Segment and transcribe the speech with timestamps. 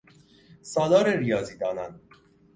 [0.61, 2.01] سالار ریاضیدانان